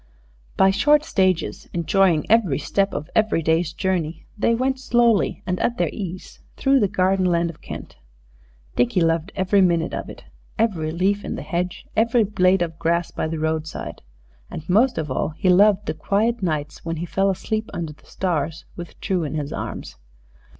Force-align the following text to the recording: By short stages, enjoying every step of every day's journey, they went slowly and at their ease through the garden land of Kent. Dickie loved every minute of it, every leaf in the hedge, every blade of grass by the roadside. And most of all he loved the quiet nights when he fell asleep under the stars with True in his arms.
By 0.57 0.71
short 0.71 1.05
stages, 1.05 1.69
enjoying 1.73 2.25
every 2.27 2.57
step 2.57 2.91
of 2.91 3.07
every 3.15 3.43
day's 3.43 3.71
journey, 3.71 4.25
they 4.35 4.55
went 4.55 4.79
slowly 4.79 5.43
and 5.45 5.59
at 5.59 5.77
their 5.77 5.91
ease 5.93 6.39
through 6.57 6.79
the 6.79 6.87
garden 6.87 7.25
land 7.25 7.51
of 7.51 7.61
Kent. 7.61 7.97
Dickie 8.75 8.99
loved 9.01 9.31
every 9.35 9.61
minute 9.61 9.93
of 9.93 10.09
it, 10.09 10.23
every 10.57 10.89
leaf 10.89 11.23
in 11.23 11.35
the 11.35 11.43
hedge, 11.43 11.85
every 11.95 12.23
blade 12.23 12.63
of 12.63 12.79
grass 12.79 13.11
by 13.11 13.27
the 13.27 13.37
roadside. 13.37 14.01
And 14.49 14.67
most 14.67 14.97
of 14.97 15.11
all 15.11 15.35
he 15.37 15.49
loved 15.49 15.85
the 15.85 15.93
quiet 15.93 16.41
nights 16.41 16.83
when 16.83 16.95
he 16.95 17.05
fell 17.05 17.29
asleep 17.29 17.69
under 17.71 17.93
the 17.93 18.07
stars 18.07 18.65
with 18.75 18.99
True 19.01 19.23
in 19.23 19.35
his 19.35 19.53
arms. 19.53 19.97